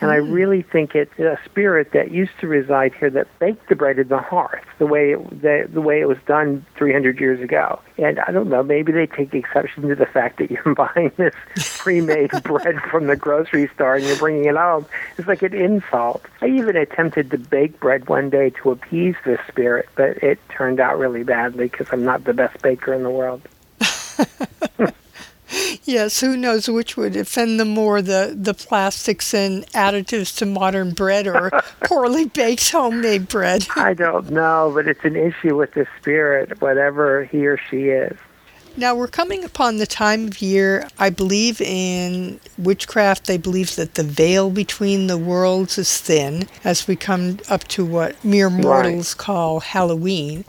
And 0.00 0.10
I 0.10 0.18
mm. 0.18 0.32
really 0.32 0.62
think 0.62 0.94
it's 0.94 1.18
a 1.18 1.38
spirit 1.44 1.92
that 1.92 2.10
used 2.10 2.32
to 2.40 2.46
reside 2.46 2.94
here 2.94 3.10
that 3.10 3.26
baked 3.38 3.68
the 3.68 3.74
bread 3.74 3.98
in 3.98 4.08
the 4.08 4.18
hearth, 4.18 4.64
the 4.78 4.86
way 4.86 5.12
it, 5.12 5.42
the, 5.42 5.68
the 5.72 5.80
way 5.80 6.00
it 6.00 6.08
was 6.08 6.18
done 6.26 6.64
300 6.76 7.18
years 7.18 7.40
ago. 7.40 7.80
And 7.96 8.20
I 8.20 8.30
don't 8.30 8.48
know, 8.48 8.62
maybe 8.62 8.92
they 8.92 9.06
take 9.06 9.32
exception 9.34 9.88
to 9.88 9.94
the 9.94 10.06
fact 10.06 10.38
that 10.38 10.50
you're 10.50 10.74
buying 10.74 11.12
this 11.16 11.34
pre-made 11.78 12.30
bread 12.42 12.80
from 12.90 13.06
the 13.06 13.16
grocery 13.16 13.68
store 13.74 13.96
and 13.96 14.04
you're 14.04 14.18
bringing 14.18 14.44
it 14.44 14.56
home. 14.56 14.86
It's 15.16 15.28
like 15.28 15.42
an 15.42 15.54
insult. 15.54 16.24
I 16.42 16.48
even 16.48 16.76
attempted 16.76 17.30
to 17.30 17.38
bake 17.38 17.80
bread 17.80 18.08
one 18.08 18.28
day 18.28 18.50
to 18.62 18.70
appease 18.70 19.16
this 19.24 19.40
spirit, 19.48 19.88
but 19.94 20.18
it 20.22 20.38
turned 20.50 20.80
out 20.80 20.98
really 20.98 21.22
badly 21.22 21.68
because 21.68 21.88
I'm 21.90 22.04
not 22.04 22.24
the 22.24 22.34
best 22.34 22.60
baker 22.62 22.92
in 22.92 23.02
the 23.02 23.10
world. 23.10 23.42
yes, 25.84 26.20
who 26.20 26.36
knows 26.36 26.68
which 26.68 26.96
would 26.96 27.16
offend 27.16 27.60
them 27.60 27.68
more 27.68 28.02
the, 28.02 28.34
the 28.38 28.54
plastics 28.54 29.32
and 29.34 29.66
additives 29.72 30.36
to 30.38 30.46
modern 30.46 30.92
bread 30.92 31.26
or 31.26 31.50
poorly 31.84 32.26
baked 32.26 32.70
homemade 32.70 33.28
bread? 33.28 33.66
I 33.76 33.94
don't 33.94 34.30
know, 34.30 34.72
but 34.74 34.86
it's 34.86 35.04
an 35.04 35.16
issue 35.16 35.56
with 35.56 35.72
the 35.74 35.86
spirit, 35.98 36.60
whatever 36.60 37.24
he 37.24 37.46
or 37.46 37.58
she 37.58 37.88
is. 37.88 38.16
Now 38.78 38.94
we're 38.94 39.08
coming 39.08 39.42
upon 39.42 39.78
the 39.78 39.86
time 39.86 40.26
of 40.26 40.42
year, 40.42 40.86
I 40.98 41.08
believe 41.08 41.62
in 41.62 42.38
witchcraft, 42.58 43.26
they 43.26 43.38
believe 43.38 43.74
that 43.76 43.94
the 43.94 44.02
veil 44.02 44.50
between 44.50 45.06
the 45.06 45.16
worlds 45.16 45.78
is 45.78 45.98
thin 45.98 46.46
as 46.62 46.86
we 46.86 46.94
come 46.94 47.38
up 47.48 47.64
to 47.68 47.86
what 47.86 48.22
mere 48.22 48.50
mortals 48.50 49.14
right. 49.14 49.18
call 49.18 49.60
Halloween 49.60 50.44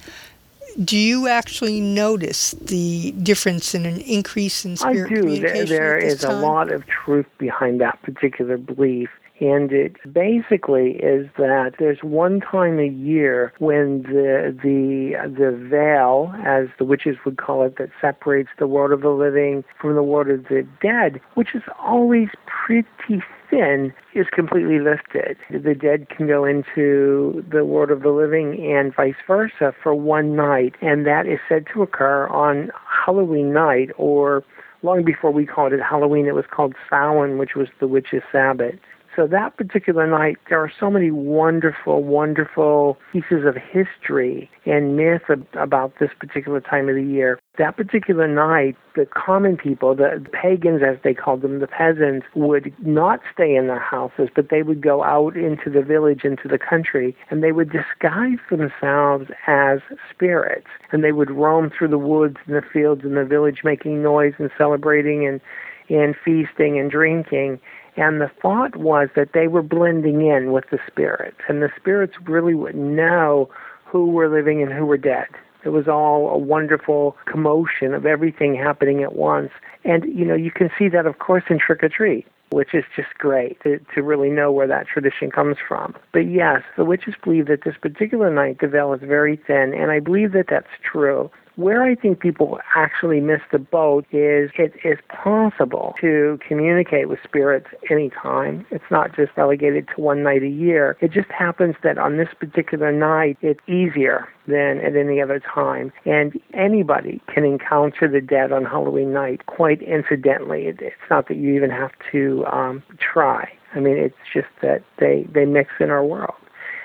do 0.84 0.98
you 0.98 1.28
actually 1.28 1.82
notice 1.82 2.52
the 2.52 3.12
difference 3.24 3.74
in 3.74 3.86
an 3.86 4.00
increase 4.02 4.66
in 4.66 4.78
spirit 4.78 5.08
I 5.08 5.16
do. 5.16 5.22
communication? 5.22 5.66
There, 5.68 5.78
there 5.78 5.98
is 5.98 6.24
a 6.24 6.34
lot 6.34 6.72
of 6.72 6.86
truth 6.88 7.26
behind 7.38 7.82
that 7.82 8.02
particular 8.04 8.58
belief. 8.58 9.10
And 9.40 9.72
it 9.72 9.96
basically 10.12 10.94
is 10.94 11.30
that 11.38 11.76
there's 11.78 12.00
one 12.02 12.42
time 12.42 12.80
a 12.80 12.88
year 12.88 13.54
when 13.60 14.02
the 14.04 14.58
the 14.64 15.14
the 15.28 15.52
veil, 15.70 16.34
as 16.44 16.70
the 16.80 16.86
witches 16.86 17.18
would 17.24 17.38
call 17.38 17.64
it, 17.64 17.78
that 17.78 17.90
separates 18.02 18.50
the 18.58 18.66
world 18.66 18.92
of 18.92 19.02
the 19.02 19.10
living 19.10 19.64
from 19.80 19.94
the 19.94 20.02
world 20.02 20.30
of 20.30 20.46
the 20.46 20.68
dead, 20.82 21.22
which 21.36 21.54
is 21.54 21.62
always 21.80 22.30
pretty 22.48 23.22
sin 23.50 23.94
is 24.14 24.28
completely 24.32 24.80
lifted. 24.80 25.38
The 25.50 25.76
dead 25.76 26.10
can 26.10 26.28
go 26.28 26.46
into 26.46 27.44
the 27.50 27.66
world 27.66 27.92
of 27.92 28.02
the 28.02 28.10
living 28.10 28.74
and 28.74 28.94
vice 28.96 29.16
versa 29.26 29.74
for 29.82 29.94
one 29.94 30.36
night, 30.36 30.76
and 30.82 31.06
that 31.06 31.28
is 31.28 31.40
said 31.48 31.66
to 31.74 31.82
occur 31.82 32.28
on 32.28 32.72
Halloween 33.06 33.54
night 33.54 33.92
or 33.98 34.44
long 34.84 35.04
before 35.04 35.32
we 35.32 35.46
called 35.46 35.74
it 35.74 35.82
Halloween, 35.82 36.28
it 36.28 36.36
was 36.36 36.46
called 36.50 36.76
Samhain, 36.90 37.38
which 37.38 37.56
was 37.56 37.68
the 37.80 37.88
witch's 37.88 38.24
Sabbath. 38.32 38.80
So 39.18 39.26
that 39.26 39.58
particular 39.58 40.06
night, 40.06 40.38
there 40.48 40.60
are 40.60 40.72
so 40.80 40.92
many 40.92 41.10
wonderful, 41.10 42.04
wonderful 42.04 43.00
pieces 43.12 43.46
of 43.48 43.56
history 43.56 44.48
and 44.68 44.96
myth 44.96 45.24
about 45.60 45.94
this 46.00 46.12
particular 46.20 46.62
time 46.62 46.88
of 46.88 46.94
the 46.94 47.04
year. 47.04 47.40
That 47.58 47.76
particular 47.76 48.28
night, 48.28 48.78
the 48.96 49.08
common 49.08 49.58
people, 49.58 49.96
the 49.96 50.24
pagans 50.32 50.84
as 50.88 50.98
they 51.04 51.16
called 51.16 51.42
them, 51.42 51.60
the 51.60 51.66
peasants, 51.66 52.28
would 52.36 52.72
not 52.86 53.22
stay 53.34 53.56
in 53.56 53.66
their 53.66 53.80
houses, 53.80 54.30
but 54.36 54.50
they 54.52 54.62
would 54.62 54.82
go 54.82 55.04
out 55.04 55.36
into 55.36 55.72
the 55.72 55.82
village, 55.82 56.24
into 56.24 56.48
the 56.48 56.60
country, 56.60 57.16
and 57.32 57.44
they 57.44 57.52
would 57.52 57.72
disguise 57.72 58.38
themselves 58.52 59.32
as 59.48 59.80
spirits. 60.12 60.68
And 60.92 61.04
they 61.04 61.12
would 61.12 61.32
roam 61.32 61.72
through 61.76 61.88
the 61.88 61.98
woods 61.98 62.38
and 62.46 62.56
the 62.56 62.62
fields 62.62 63.02
and 63.04 63.18
the 63.18 63.26
village 63.26 63.62
making 63.64 64.04
noise 64.04 64.34
and 64.38 64.52
celebrating 64.60 65.26
and 65.26 65.42
and 65.90 66.16
feasting 66.24 66.78
and 66.78 66.92
drinking 66.92 67.60
and 67.98 68.22
the 68.22 68.32
thought 68.42 68.76
was 68.76 69.10
that 69.16 69.34
they 69.34 69.48
were 69.48 69.64
blending 69.64 70.26
in 70.26 70.52
with 70.52 70.66
the 70.72 70.80
spirits, 70.88 71.40
and 71.50 71.62
the 71.62 71.72
spirits 71.76 72.14
really 72.26 72.54
would 72.54 72.76
know 72.76 73.50
who 73.86 74.08
were 74.08 74.30
living 74.30 74.62
and 74.62 74.72
who 74.72 74.86
were 74.86 74.98
dead. 74.98 75.28
It 75.66 75.70
was 75.70 75.88
all 75.88 76.30
a 76.30 76.38
wonderful 76.38 77.18
commotion 77.26 77.94
of 77.94 78.06
everything 78.06 78.56
happening 78.56 79.04
at 79.04 79.16
once. 79.16 79.50
And, 79.84 80.06
you 80.06 80.24
know, 80.24 80.36
you 80.36 80.52
can 80.52 80.70
see 80.78 80.88
that, 80.90 81.06
of 81.06 81.20
course, 81.20 81.44
in 81.50 81.60
Trick 81.60 81.84
or 81.84 81.90
Treat, 81.90 82.28
which 82.52 82.74
is 82.74 82.84
just 82.96 83.10
great 83.18 83.62
to, 83.64 83.80
to 83.96 84.04
really 84.04 84.30
know 84.30 84.52
where 84.52 84.68
that 84.68 84.88
tradition 84.88 85.32
comes 85.32 85.58
from. 85.68 85.96
But 86.14 86.30
yes, 86.30 86.62
the 86.78 86.86
witches 86.86 87.16
believe 87.24 87.48
that 87.48 87.64
this 87.66 87.76
particular 87.82 88.34
night 88.34 88.60
the 88.62 88.68
veil 88.68 88.94
is 88.94 89.02
very 89.02 89.36
thin, 89.36 89.74
and 89.74 89.92
I 89.92 90.00
believe 90.00 90.32
that 90.34 90.46
that's 90.50 90.68
true. 90.90 91.32
Where 91.58 91.82
I 91.82 91.96
think 91.96 92.20
people 92.20 92.60
actually 92.76 93.20
miss 93.20 93.42
the 93.52 93.58
boat 93.58 94.06
is 94.12 94.52
it 94.60 94.74
is 94.84 95.00
possible 95.10 95.96
to 96.00 96.38
communicate 96.48 97.10
with 97.10 97.18
spirits 97.24 97.66
anytime. 97.90 98.64
It's 98.70 98.86
not 98.92 99.16
just 99.16 99.32
relegated 99.36 99.88
to 99.96 100.02
one 100.02 100.22
night 100.22 100.44
a 100.44 100.48
year. 100.48 100.98
It 101.02 101.12
just 101.12 101.32
happens 101.32 101.74
that 101.82 101.98
on 101.98 102.18
this 102.18 102.28
particular 102.40 102.92
night, 102.92 103.40
it's 103.42 103.60
easier 103.68 104.30
than 104.46 104.82
at 104.82 104.96
any 104.96 105.20
other 105.20 105.40
time. 105.40 105.92
And 106.06 106.40
anybody 106.54 107.24
can 107.34 107.44
encounter 107.44 108.08
the 108.08 108.22
dead 108.22 108.52
on 108.52 108.64
Halloween 108.64 109.12
night 109.12 109.48
quite 109.48 109.82
incidentally. 109.82 110.68
It's 110.68 111.10
not 111.10 111.28
that 111.28 111.38
you 111.38 111.56
even 111.56 111.72
have 111.72 111.92
to 112.12 112.46
um, 112.46 112.84
try. 113.00 113.52
I 113.74 113.80
mean, 113.80 113.98
it's 113.98 114.16
just 114.32 114.50
that 114.62 114.84
they, 115.00 115.28
they 115.34 115.46
mix 115.46 115.72
in 115.80 115.90
our 115.90 116.06
world. 116.06 116.36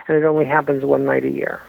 And 0.09 0.17
it 0.17 0.25
only 0.25 0.47
happens 0.47 0.83
one 0.83 1.05
night 1.05 1.27
a 1.27 1.31
year. 1.31 1.61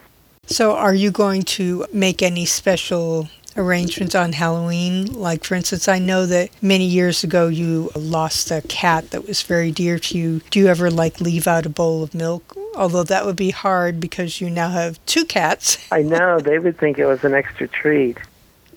So, 0.45 0.75
are 0.75 0.93
you 0.93 1.09
going 1.09 1.43
to 1.43 1.85
make 1.93 2.21
any 2.21 2.45
special 2.45 3.29
arrangements 3.55 4.13
on 4.13 4.33
Halloween? 4.33 5.05
Like, 5.05 5.45
for 5.45 5.55
instance, 5.55 5.88
I 5.88 6.00
know 6.00 6.25
that 6.25 6.50
many 6.62 6.85
years 6.85 7.23
ago 7.23 7.47
you 7.47 7.91
lost 7.95 8.51
a 8.51 8.62
cat 8.63 9.12
that 9.12 9.25
was 9.25 9.41
very 9.41 9.71
dear 9.71 9.97
to 10.00 10.17
you. 10.17 10.41
Do 10.50 10.59
you 10.59 10.67
ever 10.67 10.91
like 10.91 11.21
leave 11.21 11.47
out 11.47 11.65
a 11.65 11.69
bowl 11.69 12.03
of 12.03 12.13
milk? 12.13 12.57
Although 12.75 13.03
that 13.03 13.25
would 13.25 13.38
be 13.38 13.51
hard 13.51 14.01
because 14.01 14.41
you 14.41 14.50
now 14.50 14.69
have 14.69 15.03
two 15.05 15.23
cats. 15.23 15.77
I 15.91 16.01
know. 16.01 16.39
They 16.41 16.59
would 16.59 16.77
think 16.77 17.00
it 17.00 17.05
was 17.05 17.23
an 17.23 17.33
extra 17.33 17.69
treat. 17.69 18.17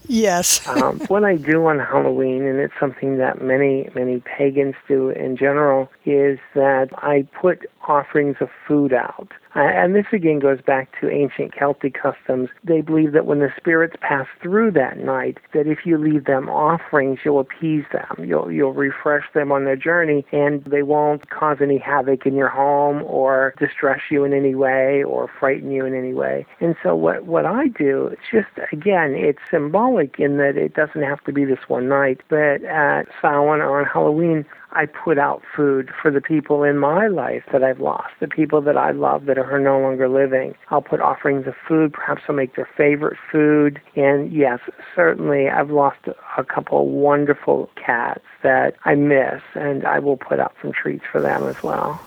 Yes. 0.06 0.66
um, 0.82 1.00
what 1.08 1.24
I 1.24 1.34
do 1.34 1.66
on 1.66 1.80
Halloween, 1.80 2.44
and 2.44 2.60
it's 2.60 2.78
something 2.78 3.18
that 3.18 3.42
many, 3.42 3.88
many 3.94 4.20
pagans 4.20 4.76
do 4.86 5.10
in 5.10 5.36
general, 5.36 5.90
is 6.04 6.38
that 6.54 6.90
I 6.98 7.26
put 7.32 7.68
offerings 7.88 8.36
of 8.40 8.48
food 8.66 8.92
out. 8.92 9.32
Uh, 9.56 9.60
and 9.60 9.94
this 9.94 10.04
again 10.12 10.38
goes 10.38 10.60
back 10.60 10.88
to 11.00 11.08
ancient 11.08 11.54
Celtic 11.54 11.94
customs. 11.94 12.50
They 12.62 12.82
believe 12.82 13.12
that 13.12 13.24
when 13.24 13.38
the 13.38 13.48
spirits 13.56 13.96
pass 14.00 14.26
through 14.42 14.72
that 14.72 14.98
night, 14.98 15.38
that 15.54 15.66
if 15.66 15.86
you 15.86 15.96
leave 15.96 16.26
them 16.26 16.50
offerings, 16.50 17.20
you'll 17.24 17.40
appease 17.40 17.84
them. 17.90 18.22
You'll 18.22 18.52
you'll 18.52 18.74
refresh 18.74 19.24
them 19.32 19.50
on 19.50 19.64
their 19.64 19.76
journey, 19.76 20.26
and 20.30 20.62
they 20.64 20.82
won't 20.82 21.30
cause 21.30 21.58
any 21.62 21.78
havoc 21.78 22.26
in 22.26 22.34
your 22.34 22.50
home 22.50 23.02
or 23.04 23.54
distress 23.58 24.00
you 24.10 24.24
in 24.24 24.34
any 24.34 24.54
way 24.54 25.02
or 25.02 25.30
frighten 25.40 25.70
you 25.70 25.86
in 25.86 25.94
any 25.94 26.12
way. 26.12 26.44
And 26.60 26.76
so 26.82 26.94
what 26.94 27.24
what 27.24 27.46
I 27.46 27.68
do, 27.68 28.08
it's 28.08 28.28
just 28.30 28.72
again, 28.72 29.14
it's 29.14 29.40
symbolic 29.50 30.18
in 30.18 30.36
that 30.36 30.58
it 30.58 30.74
doesn't 30.74 31.02
have 31.02 31.24
to 31.24 31.32
be 31.32 31.46
this 31.46 31.66
one 31.68 31.88
night, 31.88 32.20
but 32.28 32.62
at 32.64 33.06
Samhain 33.22 33.62
or 33.62 33.80
on 33.80 33.86
Halloween, 33.86 34.44
I 34.76 34.84
put 34.84 35.18
out 35.18 35.42
food 35.56 35.90
for 36.02 36.10
the 36.10 36.20
people 36.20 36.62
in 36.62 36.76
my 36.76 37.06
life 37.06 37.44
that 37.50 37.64
I've 37.64 37.80
lost, 37.80 38.12
the 38.20 38.28
people 38.28 38.60
that 38.60 38.76
I 38.76 38.90
love 38.90 39.24
that 39.24 39.38
are 39.38 39.58
no 39.58 39.80
longer 39.80 40.06
living. 40.06 40.54
I'll 40.68 40.82
put 40.82 41.00
offerings 41.00 41.46
of 41.46 41.54
food. 41.66 41.94
Perhaps 41.94 42.24
I'll 42.28 42.34
make 42.36 42.56
their 42.56 42.68
favorite 42.76 43.16
food. 43.32 43.80
And 43.96 44.30
yes, 44.30 44.60
certainly 44.94 45.48
I've 45.48 45.70
lost 45.70 46.00
a 46.36 46.44
couple 46.44 46.82
of 46.82 46.88
wonderful 46.88 47.70
cats 47.74 48.20
that 48.42 48.76
I 48.84 48.96
miss, 48.96 49.40
and 49.54 49.86
I 49.86 49.98
will 49.98 50.18
put 50.18 50.40
out 50.40 50.54
some 50.60 50.72
treats 50.72 51.04
for 51.10 51.22
them 51.22 51.44
as 51.44 51.62
well. 51.62 51.98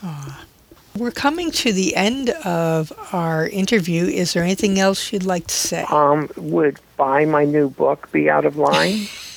Aww. 0.00 0.34
We're 0.96 1.12
coming 1.12 1.52
to 1.52 1.72
the 1.72 1.94
end 1.94 2.30
of 2.44 2.92
our 3.12 3.46
interview. 3.46 4.06
Is 4.06 4.32
there 4.32 4.42
anything 4.42 4.80
else 4.80 5.12
you'd 5.12 5.22
like 5.22 5.46
to 5.46 5.54
say? 5.54 5.84
Um, 5.90 6.28
would 6.36 6.80
buy 6.96 7.24
my 7.24 7.44
new 7.44 7.70
book 7.70 8.10
be 8.10 8.28
out 8.28 8.44
of 8.44 8.56
line? 8.56 9.06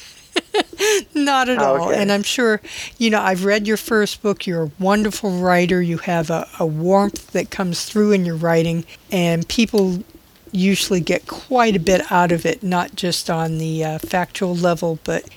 Not 1.13 1.49
at 1.49 1.59
oh, 1.59 1.63
all. 1.63 1.89
okay. 1.89 2.01
And 2.01 2.11
I'm 2.11 2.23
sure, 2.23 2.61
you 2.97 3.09
know, 3.09 3.21
I've 3.21 3.45
read 3.45 3.67
your 3.67 3.77
first 3.77 4.21
book. 4.21 4.45
You're 4.47 4.63
a 4.63 4.71
wonderful 4.79 5.31
writer. 5.31 5.81
You 5.81 5.99
have 5.99 6.29
a, 6.29 6.47
a 6.59 6.65
warmth 6.65 7.31
that 7.31 7.49
comes 7.49 7.85
through 7.85 8.11
in 8.11 8.25
your 8.25 8.35
writing, 8.35 8.85
and 9.11 9.47
people 9.47 10.03
usually 10.51 10.99
get 10.99 11.27
quite 11.27 11.75
a 11.75 11.79
bit 11.79 12.11
out 12.11 12.31
of 12.31 12.45
it, 12.45 12.61
not 12.61 12.95
just 12.95 13.29
on 13.29 13.57
the 13.57 13.83
uh, 13.83 13.99
factual 13.99 14.55
level, 14.55 14.99
but 15.03 15.29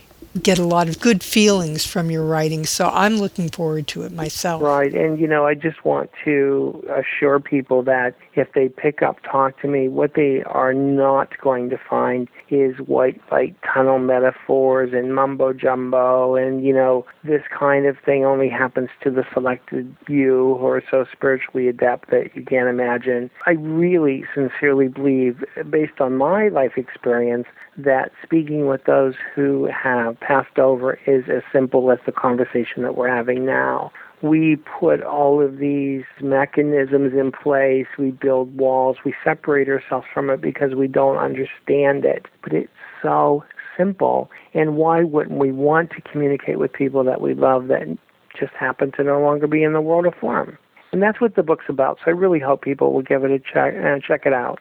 get 0.43 0.59
a 0.59 0.65
lot 0.65 0.89
of 0.89 1.01
good 1.01 1.23
feelings 1.23 1.85
from 1.85 2.11
your 2.11 2.25
writing. 2.25 2.67
So 2.67 2.89
I'm 2.89 3.17
looking 3.17 3.49
forward 3.49 3.87
to 3.89 4.03
it 4.03 4.13
myself. 4.13 4.63
Right. 4.63 4.93
And, 4.93 5.19
you 5.19 5.27
know, 5.27 5.47
I 5.47 5.55
just 5.55 5.85
want 5.85 6.11
to 6.25 6.85
assure 6.91 7.39
people 7.41 7.83
that 7.85 8.15
if 8.35 8.53
they 8.53 8.69
pick 8.69 9.03
up 9.03 9.19
Talk 9.23 9.61
to 9.61 9.69
Me, 9.69 9.89
what 9.89 10.15
they 10.15 10.43
are 10.45 10.75
not 10.75 11.39
going 11.41 11.71
to 11.71 11.79
find 11.79 12.29
is 12.51 12.77
white 12.79 13.21
light 13.31 13.57
tunnel 13.63 13.99
metaphors 13.99 14.93
and 14.93 15.15
mumbo 15.15 15.53
jumbo 15.53 16.35
and, 16.35 16.65
you 16.65 16.75
know, 16.75 17.07
this 17.23 17.43
kind 17.57 17.87
of 17.87 17.97
thing 18.05 18.25
only 18.25 18.49
happens 18.49 18.89
to 19.03 19.11
the 19.11 19.25
selected 19.33 19.95
few 20.07 20.57
who 20.59 20.67
are 20.67 20.83
so 20.91 21.05
spiritually 21.13 21.69
adept 21.69 22.11
that 22.11 22.35
you 22.35 22.45
can't 22.45 22.69
imagine. 22.69 23.31
I 23.47 23.53
really 23.53 24.25
sincerely 24.35 24.89
believe, 24.89 25.45
based 25.71 26.01
on 26.01 26.17
my 26.17 26.49
life 26.49 26.73
experience, 26.77 27.47
that 27.77 28.13
speaking 28.23 28.67
with 28.67 28.85
those 28.85 29.15
who 29.35 29.67
have 29.67 30.19
passed 30.21 30.59
over 30.59 30.99
is 31.07 31.25
as 31.29 31.43
simple 31.53 31.91
as 31.91 31.99
the 32.07 32.13
conversation 32.13 32.83
that 32.83 32.97
we're 32.97 33.15
having 33.15 33.45
now. 33.45 33.93
we 34.23 34.57
put 34.57 35.03
all 35.03 35.45
of 35.45 35.59
these 35.59 36.05
mechanisms 36.23 37.13
in 37.13 37.31
place. 37.31 37.87
We 37.99 38.11
build 38.11 38.57
walls. 38.57 38.97
We 39.05 39.15
separate 39.23 39.69
ourselves 39.69 40.07
from 40.15 40.31
it 40.31 40.41
because 40.41 40.75
we 40.75 40.89
don't 40.89 41.19
understand 41.19 42.07
it. 42.07 42.27
But 42.43 42.55
it's 42.55 42.73
so 43.03 43.45
simple. 43.77 44.31
And 44.55 44.77
why 44.77 45.03
wouldn't 45.03 45.39
we 45.39 45.53
want 45.53 45.91
to 45.91 46.01
communicate 46.01 46.59
with 46.59 46.73
people 46.73 47.05
that 47.05 47.21
we 47.21 47.35
love 47.35 47.69
that 47.69 47.99
just 48.39 48.53
happen 48.59 48.93
to 48.93 49.05
no 49.05 49.21
longer 49.21 49.47
be 49.47 49.63
in 49.63 49.75
the 49.75 49.83
world 49.83 50.07
of 50.07 50.15
form? 50.15 50.57
And 50.93 51.03
that's 51.03 51.21
what 51.21 51.35
the 51.35 51.43
book's 51.43 51.65
about. 51.69 51.99
So 51.99 52.05
I 52.07 52.15
really 52.15 52.39
hope 52.39 52.63
people 52.63 52.93
will 52.93 53.03
give 53.03 53.25
it 53.25 53.31
a 53.31 53.39
check 53.39 53.75
and 53.75 54.03
uh, 54.03 54.07
check 54.07 54.23
it 54.27 54.33
out. 54.33 54.61